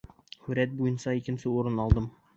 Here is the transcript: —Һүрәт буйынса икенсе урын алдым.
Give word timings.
—Һүрәт 0.45 0.73
буйынса 0.79 1.15
икенсе 1.21 1.53
урын 1.61 1.81
алдым. 1.85 2.13